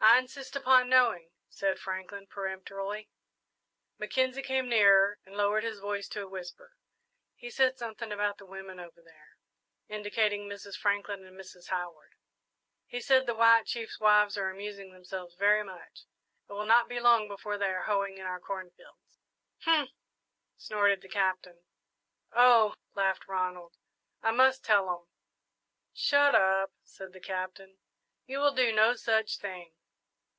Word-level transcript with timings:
"I 0.00 0.20
insist 0.20 0.56
upon 0.56 0.88
knowing," 0.88 1.30
said 1.48 1.78
Franklin, 1.78 2.28
peremptorily. 2.28 3.10
Mackenzie 3.98 4.42
came 4.42 4.68
nearer 4.68 5.18
and 5.26 5.36
lowered 5.36 5.64
his 5.64 5.80
voice 5.80 6.08
to 6.10 6.22
a 6.22 6.26
whisper. 6.28 6.72
"He 7.34 7.50
said 7.50 7.76
something 7.76 8.10
about 8.10 8.38
the 8.38 8.46
women 8.46 8.80
over 8.80 9.02
there," 9.02 9.36
indicating 9.88 10.48
Mrs. 10.48 10.76
Franklin 10.78 11.24
and 11.24 11.38
Mrs. 11.38 11.68
Howard. 11.68 12.14
"He 12.86 13.00
said 13.00 13.26
'the 13.26 13.34
white 13.34 13.66
chief's 13.66 14.00
wives 14.00 14.38
are 14.38 14.48
amusing 14.50 14.92
themselves 14.92 15.34
very 15.34 15.62
much. 15.62 16.06
It 16.48 16.52
will 16.52 16.66
not 16.66 16.88
be 16.88 17.00
long 17.00 17.28
before 17.28 17.58
they 17.58 17.66
are 17.68 17.82
hoeing 17.84 18.18
in 18.18 18.24
our 18.26 18.40
corn 18.40 18.70
fields.'" 18.70 19.18
"Humph!" 19.62 19.90
snorted 20.56 21.02
the 21.02 21.08
Captain. 21.08 21.62
"Oh!" 22.32 22.74
laughed 22.94 23.28
Ronald, 23.28 23.74
"I 24.22 24.30
must 24.30 24.64
tell 24.64 24.90
'em!" 24.90 25.08
"Shut 25.92 26.34
up," 26.34 26.72
said 26.82 27.12
the 27.12 27.20
Captain; 27.20 27.78
"you 28.26 28.38
will 28.38 28.52
do 28.54 28.72
no 28.72 28.94
such 28.94 29.36
thing!" 29.38 29.74